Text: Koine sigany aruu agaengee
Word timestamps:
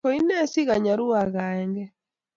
Koine 0.05 0.37
sigany 0.51 0.87
aruu 0.93 1.13
agaengee 1.21 1.89